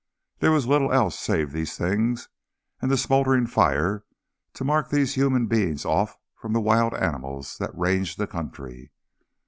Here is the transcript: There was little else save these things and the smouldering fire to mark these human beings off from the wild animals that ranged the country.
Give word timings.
There 0.39 0.51
was 0.51 0.65
little 0.65 0.91
else 0.91 1.19
save 1.19 1.51
these 1.51 1.77
things 1.77 2.27
and 2.81 2.89
the 2.89 2.97
smouldering 2.97 3.45
fire 3.45 4.03
to 4.55 4.63
mark 4.63 4.89
these 4.89 5.13
human 5.13 5.45
beings 5.45 5.85
off 5.85 6.17
from 6.33 6.53
the 6.53 6.59
wild 6.59 6.95
animals 6.95 7.59
that 7.59 7.77
ranged 7.77 8.17
the 8.17 8.25
country. 8.25 8.89